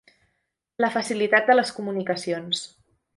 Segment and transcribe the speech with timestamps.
[0.85, 2.65] La facilitat de les comunicacions.